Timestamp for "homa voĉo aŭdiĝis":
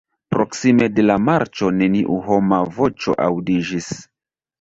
2.29-3.91